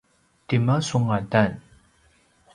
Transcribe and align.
tima 0.47 0.75
su 0.87 0.97
ngadan? 1.03 1.51